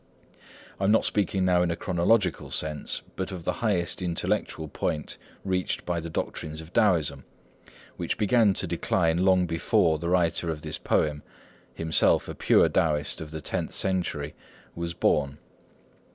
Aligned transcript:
I 0.79 0.85
am 0.85 0.91
not 0.91 1.05
speaking 1.05 1.45
now 1.45 1.61
in 1.61 1.69
a 1.69 1.75
chronological 1.75 2.49
sense, 2.49 3.03
but 3.15 3.31
of 3.31 3.43
the 3.43 3.53
highest 3.61 4.01
intellectual 4.01 4.67
point 4.67 5.15
reached 5.45 5.85
by 5.85 5.99
the 5.99 6.09
doctrines 6.09 6.59
of 6.59 6.73
Taoism, 6.73 7.23
which 7.97 8.17
began 8.17 8.55
to 8.55 8.65
decline 8.65 9.19
long 9.23 9.45
before 9.45 9.99
the 9.99 10.09
writer 10.09 10.49
of 10.49 10.63
this 10.63 10.79
poem, 10.79 11.21
himself 11.75 12.27
a 12.27 12.33
pure 12.33 12.67
Taoist 12.67 13.21
of 13.21 13.29
the 13.29 13.41
tenth 13.41 13.73
century, 13.73 14.33
was 14.73 14.95
born. 14.95 15.37